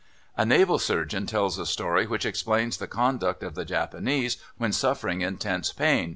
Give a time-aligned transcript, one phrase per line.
[0.35, 5.21] A naval surgeon tells a story which explains the conduct of the Japanese when suffering
[5.21, 6.09] intense pain.